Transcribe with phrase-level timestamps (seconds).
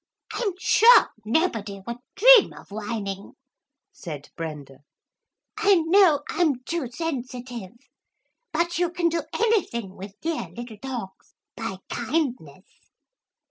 [0.33, 3.33] 'I'm sure nobody would dream of whining,'
[3.93, 4.79] said Brenda.
[5.59, 7.73] 'I know I'm too sensitive;
[8.51, 12.65] but you can do anything with dear little dogs by kindness.